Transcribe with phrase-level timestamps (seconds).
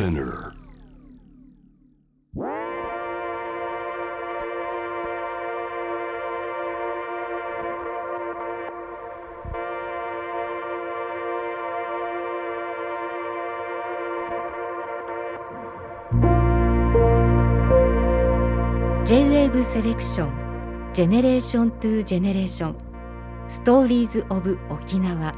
[0.00, 0.54] Spinner.
[19.04, 22.76] J-WAVE セレクションジェネレーショントゥジェネレーション
[23.48, 25.34] ストーリーズオブ沖縄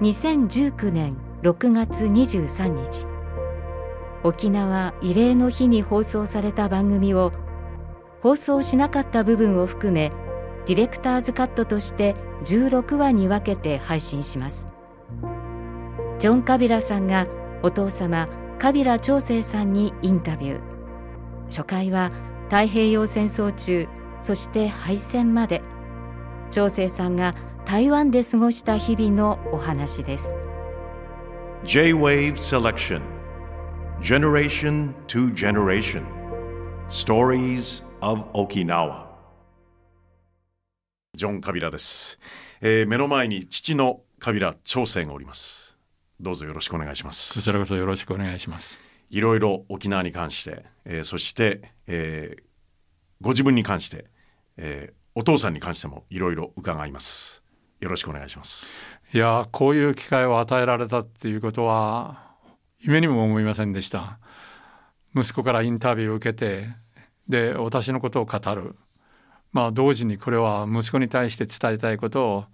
[0.00, 3.06] 2019年6月23日。
[4.22, 7.32] 沖縄慰霊の日に放送された番組を
[8.22, 10.12] 放送しなかった部分を含め
[10.68, 14.68] ディレクターズカットとして16話に分けて配信します。
[16.20, 17.26] ジョン・カビラさんが
[17.64, 18.28] お父様
[18.60, 20.60] カビラ長生さんにインタビュー。
[21.46, 22.12] 初回は
[22.44, 23.88] 太平洋戦争中
[24.20, 25.60] そして敗戦まで
[26.52, 27.34] 長生さんが
[27.64, 30.36] 台湾で過ごした日々のお話です。
[31.64, 33.00] J-Wave Selection.
[34.00, 36.04] Generation to Generation.
[36.88, 39.06] Stories of Okinawa.
[41.14, 42.18] ジョン・カビラです、
[42.62, 45.76] えー目の前に父のカビラ長生がおります。
[46.18, 48.80] どうぞよろしくお願いしまこすちらこそよろしくお願いします。
[49.10, 52.42] いろいろ沖縄に関して、えーそして、えー
[53.20, 54.06] ご自分に関して、
[54.56, 57.42] えーお父さんに関してもいろいろ伺います。
[57.82, 62.32] よろしくお願いしますいやーこういう機会を与えられたっていうことは
[62.80, 64.18] 夢にも思いませんでした。
[65.14, 66.66] 息子からインタビューを受けて
[67.28, 68.74] で私のことを語る。
[69.52, 72.44] まあ同時にこれは息子に対して伝えたいことを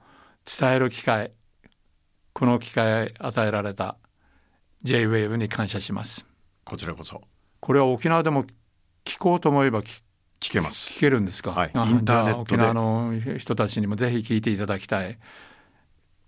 [0.44, 1.30] 伝える機会
[2.32, 3.96] この機会与えられた。
[4.82, 6.26] J-WAVE に感謝します。
[6.64, 7.20] こちらこそ。
[7.60, 8.44] これは沖縄でも
[9.04, 10.02] 聞こうと思えば聞
[10.40, 10.98] 聞けます。
[10.98, 11.70] 聞けるんですか、あはい。
[11.90, 12.56] インターネットで。
[12.56, 15.18] じゃあ沖縄の人たちにもぜひ聞いていただきたい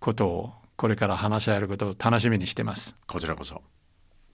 [0.01, 2.97] ことをこれから話し合えることを楽しみにしてます。
[3.07, 3.63] こちらこそ。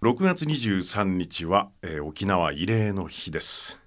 [0.03, 3.79] 6月23日は、えー沖縄慰霊の日です。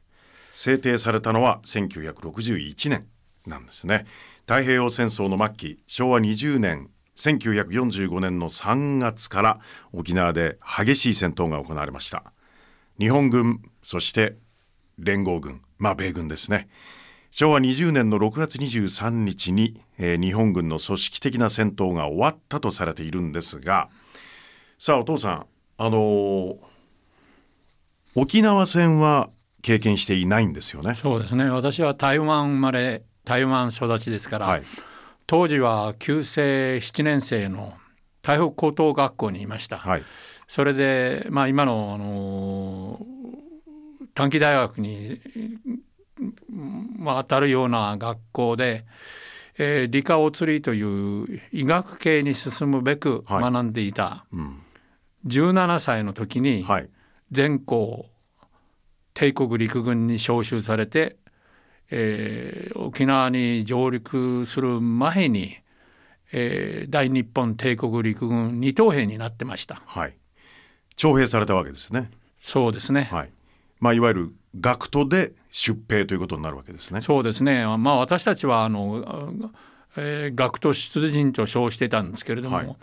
[0.51, 3.07] 制定されたのは1961年
[3.47, 4.06] なんですね。
[4.41, 9.59] 太平洋戦争の末期昭和20年1945年の3月から
[9.94, 12.34] 沖縄で激しい戦闘が行われました。
[13.00, 14.35] 日本軍そして
[14.97, 16.68] 連合軍まあ米軍ですね。
[17.31, 23.90] 昭和20年の6月23日に、えー日本軍の組織的な戦闘が終わったとされているんですが
[24.78, 25.45] さあお父さん
[25.78, 26.57] あのー
[28.16, 29.29] 沖縄戦は
[29.62, 30.95] 経験していないんですよね？
[30.95, 31.50] そうですね。
[31.50, 34.63] 私は台湾生まれ台湾育ちですから、はい、
[35.28, 37.73] 当時は旧制7年生の
[38.23, 40.03] 台北高等学校にいました、はい、
[40.47, 43.06] それで、まあ、今の、あの
[44.16, 45.22] 短期大学に、
[46.97, 48.85] まあ、当たるような学校で、
[49.57, 54.62] えー理科お釣りという医学系に進むべくはい学んでいた、うん、
[55.28, 56.90] 17歳の時にはい、
[57.31, 58.06] 全校
[59.13, 61.18] 帝国陸軍に召集されて、
[61.91, 65.57] えー沖縄に上陸する前に、
[66.31, 69.81] えー大日本帝国陸軍二等兵になってました。
[69.86, 70.16] はい。
[70.96, 72.09] 徴兵されたわけですね。
[72.41, 73.09] そうですね。
[73.12, 73.31] はい。
[73.80, 77.01] まあいわゆる学徒で出兵ということになるわけですね。
[77.01, 77.65] そうですね。
[77.77, 79.51] まあ私たちはあの、
[79.95, 82.75] えー学徒出陣と称してたんですけれども、はい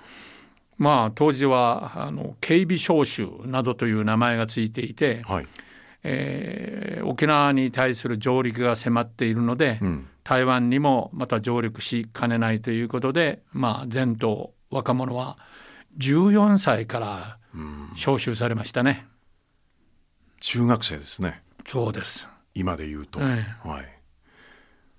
[0.79, 5.47] まあ当時はあの警備召集などという名前がついていて、はい。
[6.03, 10.09] えー沖縄に対する上陸が迫っているので、うん。
[10.25, 15.39] 台湾にもまた上陸しかねないということで、まあ全島若者は
[15.99, 17.93] 14歳からうん。
[17.95, 19.07] 召集されましたね。
[20.41, 21.43] 中学生ですね。
[21.67, 22.29] そうです。
[22.55, 23.21] 今で言うと。
[23.21, 23.25] え
[23.69, 23.85] はい。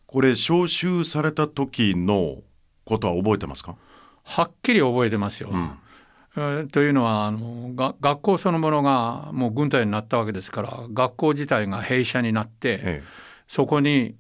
[0.06, 2.44] これ招集された時の
[2.86, 3.76] ことは覚えてますか？
[4.24, 5.50] はっきり覚えてますよ。
[5.52, 5.72] うん。
[6.36, 13.04] えーというのはあのが学校そのものがもう軍隊になったわけですから学校自体が閉鎖になってえ
[13.48, 14.16] そこに、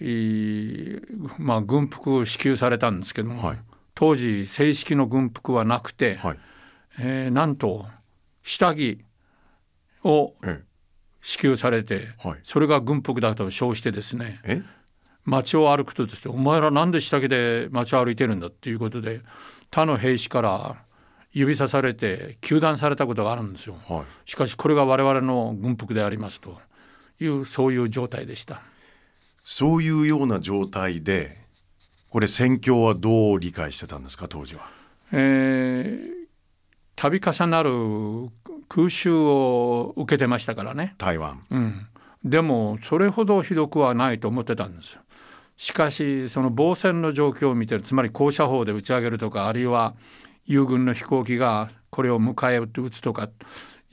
[0.00, 1.00] いい
[1.38, 3.58] まあ、軍服を支給されたんですけども、はい
[3.96, 6.26] 当時正式の軍服はなくて、え。
[6.26, 6.38] はい。
[6.98, 7.86] えーなんと
[8.42, 9.04] 下着
[10.02, 10.62] をえ
[11.24, 12.28] 支給されてえ。
[12.28, 12.40] はい。
[12.42, 14.62] それが軍服だと称してですねえ？
[15.24, 19.22] 街を歩くとですねお前らなんで下着で街を歩いてるんだっていうことで
[19.70, 20.76] 他の兵士から
[21.32, 23.76] 指さされて糾弾されたことがあるんですよ。
[23.88, 24.30] はい。
[24.30, 26.60] しかしこれが我々の軍服でありますと
[27.18, 28.60] いうそういう状態でした。
[29.42, 31.38] そういうような状態で、
[32.10, 34.68] これ戦況はどう理解してたんですか当時は？
[35.12, 36.14] えー
[36.96, 37.70] 度重なる
[38.74, 41.44] 空襲を受けてましたからね、台湾。
[41.48, 41.86] うん、
[42.24, 45.02] でもそれほどひどくはないと思ってたんですよ。
[45.56, 49.94] しかしその防戦の状況を見てるつまり高射砲で打ち上げるとかあるいは
[50.46, 53.28] 友軍の飛行機がこれを迎え撃って撃つとか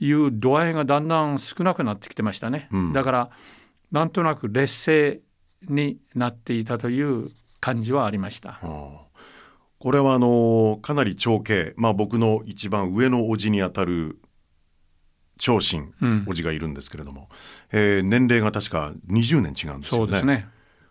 [0.00, 3.30] いう度合いがだんだん少なくなってきてましたね、うん、だから
[3.92, 5.20] なんとなく劣勢
[5.68, 7.28] になっていたという
[7.60, 8.58] 感じはありました。
[9.78, 14.18] これはあのかなり長兄、まあ、僕の一番上の叔父にあたる
[15.38, 17.28] 長身、叔父がいるんですけれども、
[17.72, 20.04] えー、年齢が確か20年違うんですよね。
[20.04, 20.48] そうですね。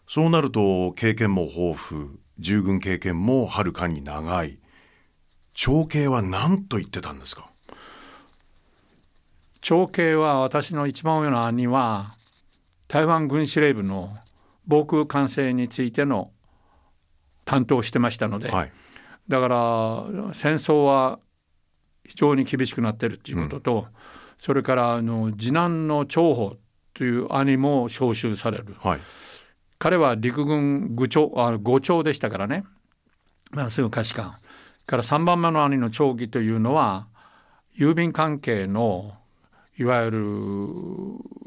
[0.07, 2.09] そうなると経験も豊富
[2.39, 4.59] 従軍経験もはるかに長い。
[5.53, 7.49] 長兄は何と言ってたんですか？
[9.61, 12.11] 長兄は私の一番上の兄は
[12.87, 14.17] 台湾軍司令部の
[14.65, 16.31] 防空管制についての
[17.45, 18.71] 担当してましたので、はい、
[19.27, 19.55] だから
[20.33, 21.19] 戦争は
[22.05, 23.85] 非常に厳しくなってるっていうことと、うん、
[24.41, 26.57] それからあの次男の長保
[26.95, 28.99] という兄も召集される、はい、
[29.77, 32.63] 彼は陸軍部長あ伍長でしたからね、
[33.51, 34.35] まあ、すぐ可視官。
[34.87, 37.07] から3番目の兄の長義というのは
[37.77, 39.13] 郵便関係の
[39.77, 40.19] いわゆる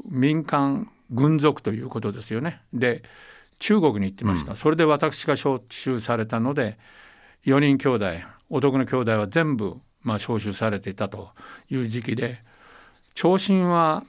[0.09, 2.61] 民間軍属ということですよね。
[2.73, 3.03] で
[3.59, 6.77] 中国に行ってました、うん、それで私が招集されたので
[7.45, 8.05] 4人兄弟
[8.49, 11.31] 男の兄弟は全部、まあ、招集されていたと
[11.69, 12.39] いう時期で
[13.15, 14.03] 長身は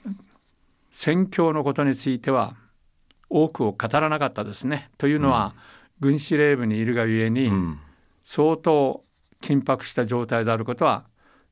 [0.91, 2.57] 戦況のことについては
[3.31, 4.91] 多くを語らなかったですね。
[4.99, 5.55] というのは、
[6.03, 7.51] うん、軍司令部にいるがゆえに、
[8.25, 9.05] 相当
[9.41, 11.05] 緊迫した状態であることは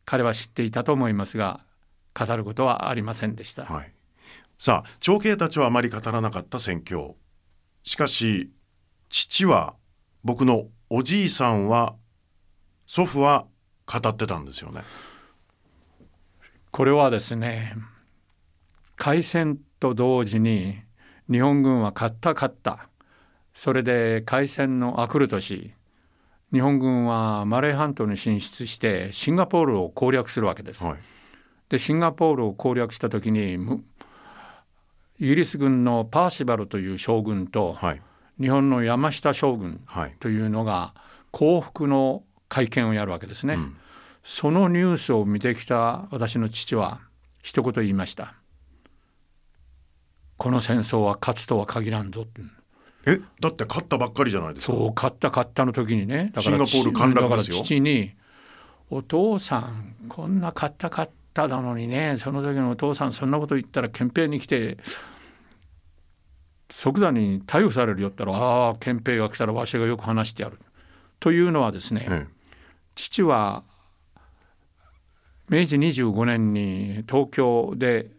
[0.05, 1.61] 彼は知っていたと思いますが
[2.15, 3.65] 語ることはありませんでした。
[3.67, 3.93] はい、
[4.59, 7.15] さあ長兄たちはあまり語らなかった戦況
[7.85, 8.51] しかし
[9.09, 9.75] 父は
[10.25, 11.95] 僕のおじいさんは
[12.87, 13.47] 祖父は
[13.87, 14.83] 語ってたんですよね。
[16.75, 17.77] これはですね
[18.97, 20.75] 開戦と同時に
[21.31, 22.89] 日本軍は勝った勝った。
[23.55, 25.73] それで開戦のあくる年
[26.53, 30.85] 日本軍はマレー半島に進出してシンガポールを攻略するわけです。
[30.85, 30.99] はい、
[31.69, 33.55] でシンガポールを攻略した時に
[35.21, 38.03] イギリス軍のパーシバルという将軍と、はい、
[38.41, 39.81] 日本の山下将軍
[40.19, 40.93] というのが
[41.31, 43.55] 降伏の会見をやるわけですね。
[43.55, 43.77] うん、
[44.25, 47.01] そのニュースを見てきた私の父は
[47.43, 48.35] 一言言いました。
[50.39, 52.41] この戦争は勝つとは限らんぞって。
[53.07, 54.73] えだって勝ったばっかりじゃないですか。
[54.73, 56.33] そう勝った勝ったの時にね。
[56.35, 57.57] だからシンガポール陥落ですよ。
[57.57, 58.15] 父に
[58.89, 62.17] 「お父さんこんな勝った勝ったなのにね。
[62.19, 64.79] その時のお父さんそんなこと言ったら憲兵に来て
[66.71, 70.59] 即座に逮捕されるよったらああ憲兵が来たらわしがよく話してやる」
[71.21, 72.33] というのはですね、ええ、
[72.95, 73.65] 父は
[75.49, 78.11] 明治25年に東京で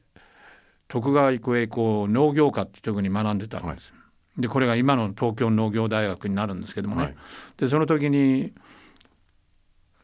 [0.88, 3.92] 徳川育英校農業科っていうところに学んでたんです。
[3.92, 4.00] は
[4.38, 7.16] い、でこれが今の東京農業大学になるんですけどもね、はい、
[7.57, 8.54] でその時に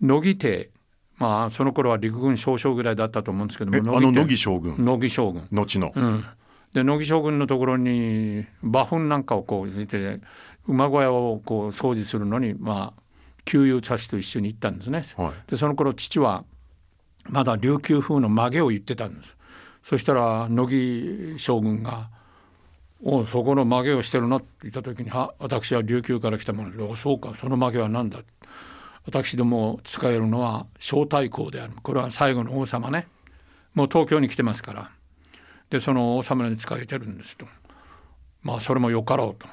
[0.02, 0.72] 乃木邸
[1.18, 4.84] まあその頃は陸軍少将ぐらいだったと思うんですけどもあの乃木将軍。
[4.84, 5.48] 乃木将軍。
[5.52, 6.26] 後の、うん、
[6.74, 10.20] で乃木将軍のところに馬糞なんかをこう入れて
[10.68, 13.02] 馬小屋をこう掃除するのにまあ
[13.46, 16.44] 給油差しと一緒に行ったんですね、はい、でその頃父は
[17.30, 19.38] まだ琉球風の曲げを言ってたんです。
[19.84, 22.10] そしたら乃木将軍が
[23.04, 27.34] 「おそこの曲げをしてるな」って言った時に「あ私は琉球から来たものでおそうか。
[27.40, 28.20] その曲げは何だ」
[29.06, 31.74] 私ども使えるのは小太閤である。
[31.82, 33.08] これは最後の王様ね。
[33.74, 34.92] もう東京に来てますから。
[35.72, 37.48] でその王様に仕えてるんですと。
[38.44, 39.48] まあそれもよかろうと。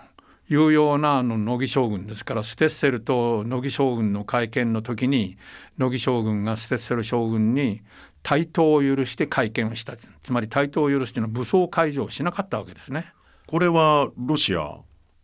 [0.51, 5.37] いうようなあの乃木将軍ですからステッセルと乃木将軍の会見の時に
[5.77, 7.83] 乃木将軍がステッセル将軍に
[8.23, 9.95] 対等を許して会見をした。
[10.23, 13.13] つまり対等を許すというのは武装解除をしなかったわけですね。
[13.47, 14.79] これはロシア？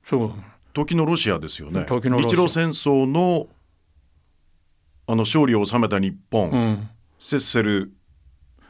[0.06, 0.32] そう。
[0.72, 1.84] 時のロシアですよね。
[1.86, 3.48] 時の日露戦争の
[5.06, 6.88] あの勝利を収めた日本、うん、
[7.18, 7.92] セッセル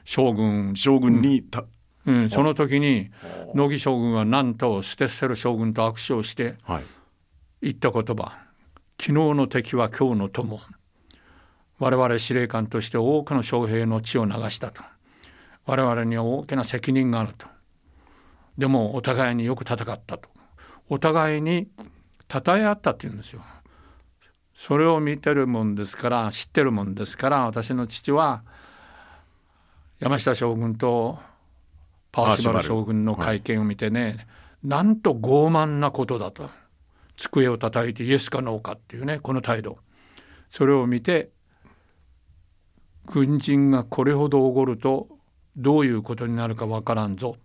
[0.05, 0.75] 将軍。
[0.75, 1.67] 将軍にた、うん、
[2.07, 3.11] うん、その時に
[3.55, 6.57] 乃木将軍はなんとステッセル将軍と握手をして
[7.63, 8.33] 言った言葉、はい
[9.01, 10.61] 「昨日の敵は今日の友」
[11.79, 14.83] 我々司令官として多くの将兵の血を流したと。
[15.67, 17.47] 我々には大きな責任があると。
[18.57, 20.29] でもお互いによく戦ったと。
[20.89, 21.69] お互いに
[22.31, 23.43] 称え合ったっていうんですよ。
[24.55, 28.45] それを見てるもんですから知ってるもんですから私の父は
[29.99, 31.19] 山下将軍と
[32.15, 34.19] パーシバル将軍の会見を見てね、はい、
[34.63, 36.49] なんと傲慢なことだと。
[37.17, 39.79] 机を叩いてイエスかノーかっていうねこの態度。
[40.51, 41.31] それを見て
[43.07, 45.09] 軍人がこれほどおごると
[45.57, 47.37] どういうことになるかわからんぞ、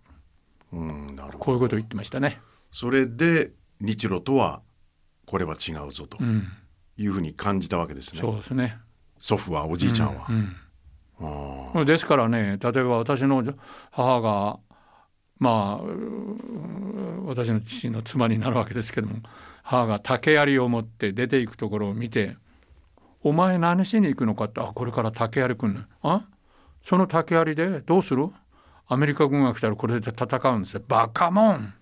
[0.72, 1.38] うん、なるほど。
[1.38, 2.40] こういうことを言ってましたね。
[2.72, 4.62] それで日露とは
[5.26, 6.18] これは違うぞと
[6.96, 8.20] いうふうに感じたわけですね。
[8.20, 8.76] そうですね。
[9.18, 10.56] 祖父はおじいちゃんは、うんあうん
[11.84, 13.44] ですからね例えば私の
[13.90, 14.58] 母が
[15.38, 15.84] まあ
[17.26, 19.16] 私の父の妻になるわけですけども
[19.62, 22.36] 母が竹槍を持って出ていくところを見て
[23.22, 26.24] 「お前何しに行くのか?」って「あこれから竹槍くんねあ？
[26.82, 28.30] その竹槍でどうする？
[28.88, 30.82] アメリカ軍が来たらこれで戦うんですよ。
[30.88, 31.74] バカもん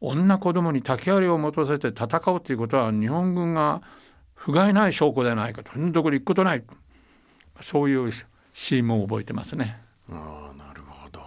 [0.00, 3.82] 女子供に竹槍を持たせて戦うということは日本軍が
[4.34, 5.72] 不甲斐ない証拠ではないかと。
[5.72, 6.64] そんなとこに行くことない。
[7.60, 8.10] そういう
[8.52, 9.80] シーンも覚えてますね。
[10.08, 11.20] あなるほど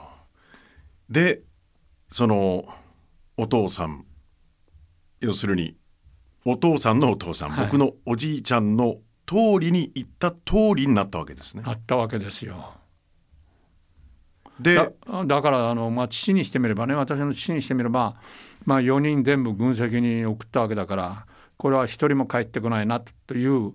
[1.09, 1.41] で
[2.09, 2.65] その
[3.37, 4.05] お父さん
[5.19, 5.75] 要するに
[6.45, 12.73] お父さんのお父さん、はい僕のおじいちゃんの通りに言った通りになったわけですねあったわけですよ。
[14.59, 14.91] でだ
[15.25, 18.15] だからあの、まあ、父にしてみればね私の父にしてみれば、
[18.65, 21.25] まあ、4人全部軍籍に送ったわけだから
[21.57, 23.73] これは一人も帰ってこないなという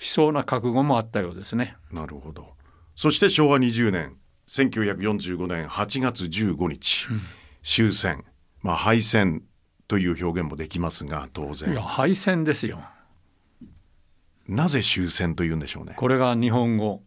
[0.00, 1.76] 悲壮な覚悟もあったようですね。
[1.92, 2.54] なるほど
[2.96, 4.16] そして昭和20年
[4.48, 7.08] 1945年8月15日、
[7.62, 8.24] 終戦
[8.62, 9.42] まあ敗戦
[9.88, 12.82] という表現もできますが当いや然敗戦ですよ。
[14.46, 17.02] なぜ終戦というんでしょうねこれが日本語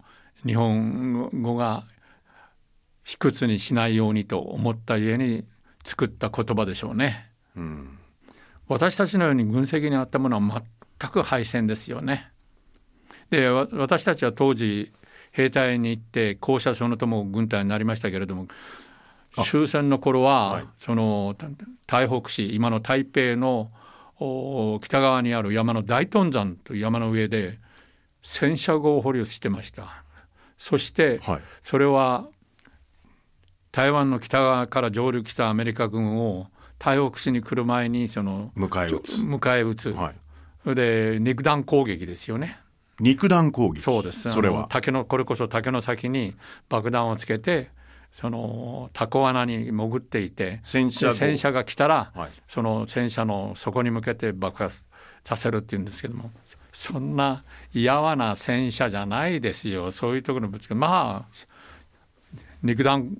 [0.45, 1.85] 日本語が
[3.03, 5.45] 卑屈にしないようにと思った家に
[5.83, 7.31] 作った言葉でしょうね。
[7.55, 7.99] うん
[8.67, 10.63] 私たちのように軍籍にあったものは
[10.99, 12.31] 全く敗戦ですよね。
[13.29, 14.91] でわ私たちは当時
[15.33, 18.47] 兵隊に行って校舎そのとも軍隊になりましたけれども
[19.43, 20.65] 終戦の頃は、はい。
[20.79, 21.35] その
[21.85, 23.71] 台北市今の台北の
[24.19, 27.59] お北側にある山の大屯山という山の上で
[28.23, 30.03] 戦車号を捕虜してました。
[30.57, 31.41] そしてはい。
[31.63, 32.27] それは
[33.71, 36.47] 台湾の北側から上陸したアメリカ軍を
[36.79, 40.15] 台北市に来る前にその迎え撃つ、迎え撃つ、はい、
[40.63, 42.57] それで肉弾攻撃ですよね。
[42.99, 43.81] 肉弾攻撃。
[43.81, 44.29] そうです。
[44.29, 44.67] それは。
[44.69, 46.35] 竹のこれこそ竹の先に
[46.69, 47.69] 爆弾をつけて
[48.11, 52.29] そのタコ穴に潜っていて戦車が来たらはい。
[52.47, 54.83] その戦車の底に向けて爆発
[55.23, 56.31] させるっていうんですけども
[56.71, 59.91] そんな嫌わな戦車じゃないですよ。
[59.91, 61.47] そういうところにぶつけまあ
[62.63, 63.17] 肉弾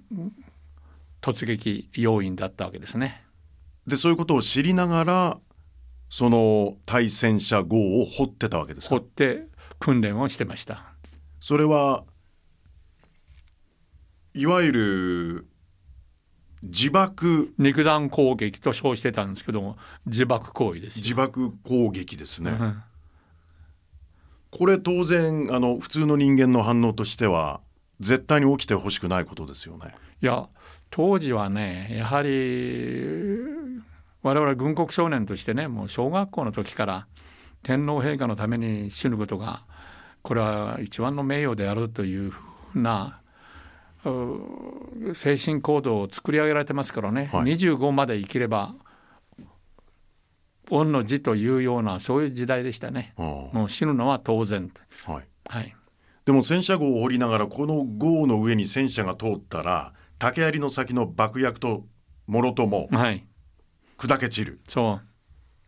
[1.22, 3.24] 突撃要員だったわけですね。
[3.86, 5.40] でそういうことを知りながら
[6.10, 8.96] その対戦車号を掘ってたわけですか？
[8.96, 9.48] 掘って
[9.80, 10.84] 訓練をしてました。
[11.40, 12.04] それは
[14.34, 15.48] いわゆる
[16.64, 21.02] 自爆肉弾攻撃と称してたんですけども自爆行為ですよ。
[21.02, 22.84] 自爆攻撃ですね、うん
[24.50, 27.60] これ当然あの普通の人間の反応としては
[28.00, 30.48] 絶対に起きてほしくないことですよねいや
[30.90, 33.04] 当時はねやはり
[34.24, 37.08] 我々軍国少年としてねもう小学校の時から
[37.62, 39.66] 天皇陛下のために死ぬことが
[40.28, 42.42] これは一番の名誉であるというふ
[42.76, 43.22] うな
[44.04, 47.54] う精神行動を作り上げられてますからね、はい。
[47.54, 48.76] 25まで生きれば
[50.70, 53.14] 恩の字というようなそういう時代でしたね。
[53.16, 54.70] あもう死ぬのは当然
[55.06, 55.74] あはい、はい。
[56.26, 61.86] でも戦車号を掘りながらこの号の上に戦車が通ったら竹槍の先の爆薬と
[62.26, 63.26] もろともはい。
[63.98, 64.60] 砕け散る。
[64.68, 65.00] そ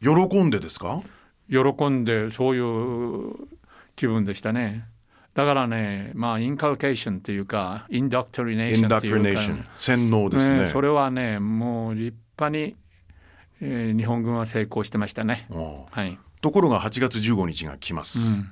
[0.04, 0.28] う。
[0.30, 1.02] 喜んでですか？
[1.50, 3.59] 喜んでそういう
[4.00, 4.86] 気分でしたね。
[5.34, 9.42] だからね、まあ、インカルケーションっていうか、インダクトリネーションっていうか、
[9.76, 12.78] 洗脳ですねねそれはね、もう立派に、
[13.62, 15.48] えー日本軍は成功してましたね。
[15.92, 16.18] はい。
[16.40, 18.52] ところが8月15日が来ます、うん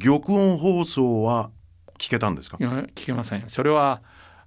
[0.00, 1.50] 玉音放送は
[1.98, 2.56] 聞けたんですか？
[2.56, 3.44] 聞けません。
[3.48, 4.00] それは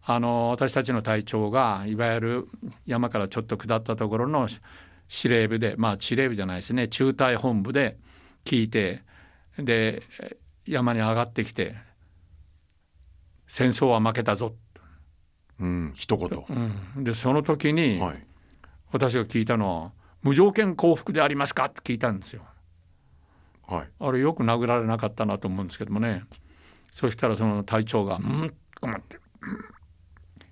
[0.03, 2.47] あの私たちの隊長がいわゆる
[2.87, 4.49] 山からちょっと下ったところの
[5.07, 7.97] 司令部でまあ司令部じゃないですね中隊本部で
[8.43, 9.03] 聞いて
[9.57, 10.03] で
[10.65, 11.75] 山に上がってきて
[13.47, 14.55] 戦争は負けたぞ、
[15.59, 16.45] うん一言。
[16.95, 18.27] うん、でその時にはい。
[18.91, 19.91] 私が聞いたのは
[20.23, 22.43] 「無条件降伏でありますか?」って聞いたんですよ。
[23.67, 23.89] はい。
[23.99, 26.23] あれよく殴られなかったなと思うんですけどもね。
[26.91, 29.21] そしたらその隊長が「うん」と思ってうん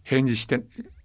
[0.03, 0.62] 返事して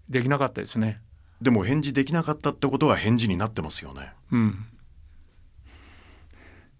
[0.08, 1.00] できなかったですね。
[1.40, 4.12] でも返事できなかったってことは返事になってますよね。
[4.32, 4.66] うん、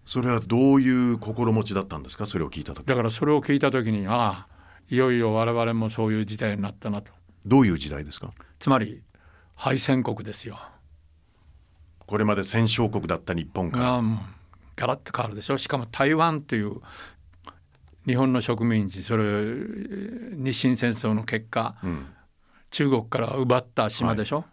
[0.09, 2.25] それはどういう心持ちだったんですか？
[2.25, 2.83] それを聞いた時。
[2.83, 4.55] だからそれを聞いた時にああ
[4.89, 7.11] いよいよ我々もそういう時代になったなと。
[7.45, 8.31] どういう時代ですか？
[8.57, 9.03] つまり
[9.53, 10.59] 敗戦国ですよ。
[12.07, 13.99] これまで戦勝国だった日本から。
[13.99, 14.03] う
[14.75, 15.59] ガラッと変わるでしょ。
[15.59, 16.81] しかも台湾という
[18.07, 22.07] 日本の植民地それ日清戦争の結果うん。
[22.71, 24.43] 中国から奪った島でしょ、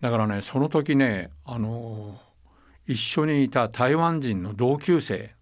[0.00, 2.20] だからねその時ねあの
[2.86, 5.34] 一緒にいた台湾人の同級生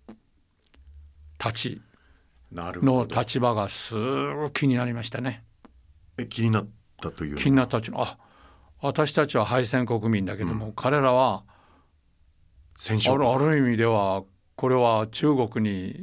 [1.38, 1.82] たち
[2.52, 3.94] の立場がす
[4.34, 5.44] ごく気になりましたね。
[6.16, 6.66] え気になっ
[7.00, 8.18] たという気になったちのあ
[8.80, 11.54] 私たちは敗戦国民だけども、彼らはあ
[12.76, 14.24] 戦勝るある意味では
[14.56, 15.96] これは中国に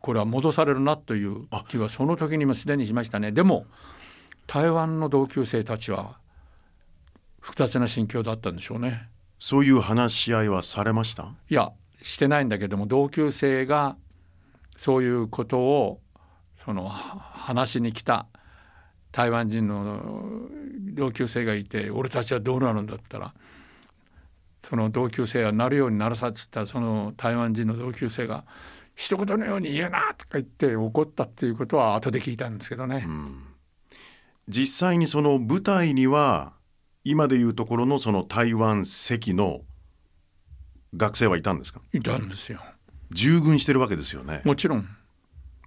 [0.00, 3.32] これは戻されるなという気はその時にもすでにしましたね。
[3.32, 3.66] でも
[4.46, 6.18] 台湾の同級生たちは
[7.40, 11.32] 複雑な心境だったんでしょうねそういう話し合いはされました？
[11.48, 13.96] いやしてないんだけども同級生が
[14.76, 16.00] そういうことを
[16.64, 18.26] そのは話しに来た
[19.10, 20.00] 台湾人の
[20.94, 23.32] 同級生がいて俺たちはどうなるんだったら
[24.62, 28.44] その同級生はなるようになるさっつったその台湾人の同級生が
[28.94, 33.06] 一言のように言うなとか言って怒ったっていうことは後で聞いたんですけどね。
[34.48, 36.52] 実際にその舞台には
[37.10, 39.62] 今でいうところのその台湾籍の
[40.96, 41.80] 学生はいたんですか？
[41.92, 42.60] いたんですよ。
[43.10, 44.42] 従軍してるわけですよね。
[44.44, 44.88] もちろん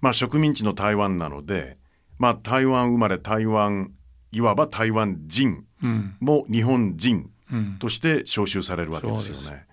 [0.00, 1.78] まあ植民地の台湾なので、
[2.18, 3.92] まあ台湾生まれ台湾
[4.30, 9.66] いわば台湾人うんも日本人うんとして召集されるわけですよそうね。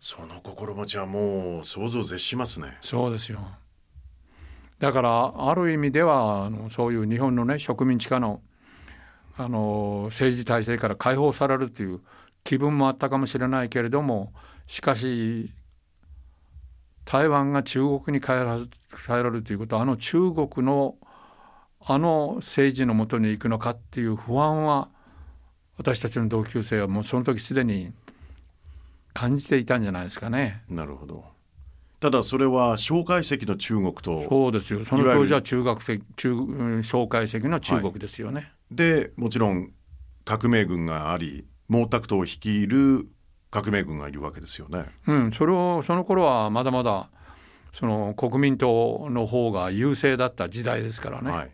[0.00, 2.76] その心持ちはもう想像を絶しますね。
[2.82, 3.40] そうですよ。
[4.78, 8.40] だからある意味ではあのそういう日本のね植民地下の
[9.42, 12.00] あの政治体制から解放されるという
[12.44, 14.32] 気分もあったかもしれないけれども
[14.66, 15.50] しかし
[17.04, 18.56] 台湾が中国に変えら
[19.22, 20.96] れるということはあの中国の
[21.84, 24.88] あの政治のもとに行くのかっていう不安は
[25.76, 27.92] 私たちの同級生はもうその時すでに
[29.12, 30.62] 感じていたんじゃないですかね。
[30.68, 31.24] なるほど。
[31.98, 34.84] ただそれは蒋介石の中国とそうですよ。
[34.84, 38.52] その当時は中学籍中うん蒋介石の中国ですよね。
[38.74, 39.72] でもちろん
[40.24, 43.08] 革命軍があり毛沢東を率いる
[43.50, 44.86] 革命軍がいるわけですよね。
[45.06, 47.10] うん、それをその頃はまだまだ
[47.74, 51.30] その国民党の方が優勢だった時代ですからね。
[51.30, 51.50] はい、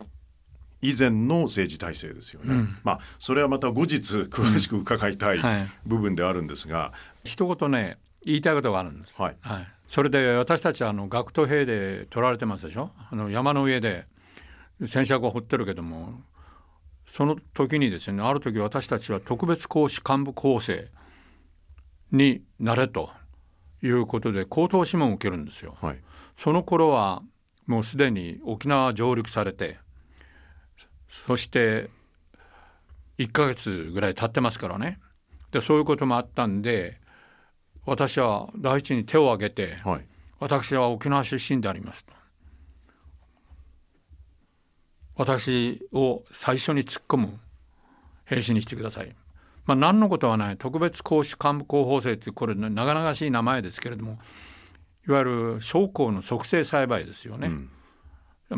[0.81, 2.53] 以前の政治体制ですよね。
[2.53, 3.97] うんまあそれはまた後日
[4.29, 5.67] 詳しく伺いたいはい。
[5.85, 6.91] 部分ではあるんですが、
[7.23, 9.21] 一言ね言いたいことがあるんです。
[9.21, 9.67] はい、はい。
[9.87, 12.91] それで私たちはあの学徒兵で取られてますでしょ？
[13.09, 14.05] あの山の上で
[14.85, 16.21] 戦車を掘ってるけども。
[17.11, 20.87] その時にですねある時私たちは特別講師幹部構成
[22.11, 23.09] になれと
[23.81, 25.77] いうことで口頭諮問を受けるんですよ。
[25.81, 25.99] はい、
[26.37, 27.21] その頃は
[27.65, 29.77] もうすでに沖縄上陸されて
[31.07, 31.89] そして
[33.17, 34.99] 1ヶ月ぐらい経ってますからね。
[35.51, 36.99] でそういうこともあったんで
[37.85, 40.05] 私は第一に手を挙げてはい、
[40.39, 42.13] 私は沖縄出身でありますと
[45.19, 47.39] 私を最初に突っ込む
[48.23, 49.13] 兵士にしてください。
[49.65, 54.17] まあ、何のことはない特別公主幹部候補生というこれ長々しい名前ですけれども
[55.05, 57.47] いわゆる将校の促成栽培ですよね。
[57.47, 57.69] うん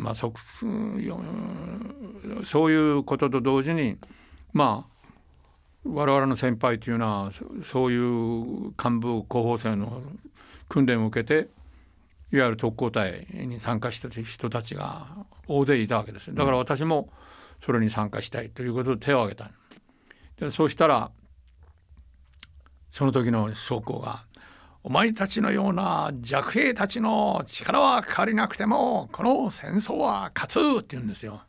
[0.04, 0.32] まあ、そう
[0.64, 3.98] んそういうことと同時に
[4.54, 5.10] まあ
[5.84, 10.04] 我々の先輩というのはそそういう幹部候補生の
[10.70, 11.50] 訓練を受けて
[12.32, 15.08] いわゆる特攻隊に参加した人たちが
[15.48, 17.10] 大勢いたわけですだから私も
[17.64, 19.52] それに参加したいということで手を挙げた。
[20.40, 21.12] でそうしたら
[22.92, 24.26] その時の将校が
[24.84, 31.44] お前たちのような弱兵たちの力は借りなくてもこの戦争は勝つって言うんですよ。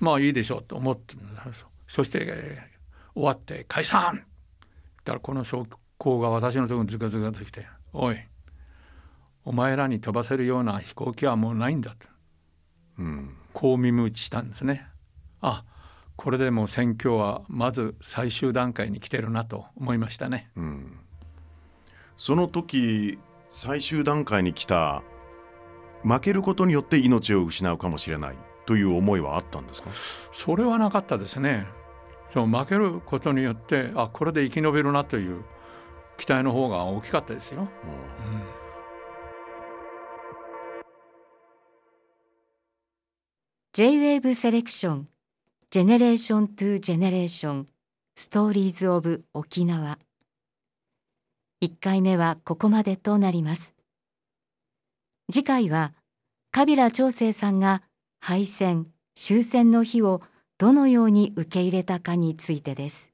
[0.00, 1.14] まあいいでしょうと思って
[1.86, 2.78] そしてえー
[3.18, 4.24] 終わって解散って言っ
[5.04, 5.66] たらこの将
[5.98, 8.16] 校が私のところにズカズカと来て「おい
[9.44, 12.06] お前らに飛ばせるような飛行機はもうないんだ」と
[12.98, 14.86] うん、こう耳打ちしたんですね。
[15.40, 15.64] あ
[16.16, 20.50] これでもう戦況はまず最終段階に来てるなと思いましたね。
[20.56, 20.98] うん、
[22.16, 23.20] その時
[23.50, 25.04] 最終段階に来た
[26.02, 29.90] 負けることによって命を失うかもしれないという思いはあったんですか？
[30.32, 31.66] それはなかったですね。
[32.30, 35.44] その負けることによってあこれで生き延びるなという
[36.16, 37.68] 期待の方が大きかったですよ。
[43.78, 50.00] J-WAVE Selection Generation to Generation Stories of 沖縄
[51.64, 53.76] 1回目はここまでとなります。
[55.32, 55.94] 次回は
[56.50, 57.84] カビラ長生さんが
[58.18, 60.22] 敗戦終戦の日を
[60.58, 63.07] どのように受け入れたかについてです。